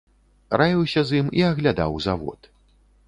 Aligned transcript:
Раіўся 0.61 1.03
з 1.09 1.19
ім 1.23 1.27
і 1.41 1.45
аглядаў 1.51 2.03
завод. 2.07 2.53